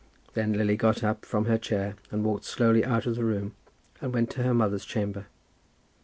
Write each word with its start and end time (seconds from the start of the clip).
Then 0.33 0.53
Lily 0.53 0.77
got 0.77 1.03
up 1.03 1.25
from 1.25 1.45
her 1.45 1.59
chair 1.59 1.95
and 2.09 2.23
walked 2.23 2.45
slowly 2.45 2.83
out 2.83 3.05
of 3.05 3.15
the 3.15 3.23
room, 3.23 3.53
and 4.01 4.11
went 4.11 4.31
to 4.31 4.41
her 4.41 4.51
mother's 4.55 4.83
chamber. 4.83 5.27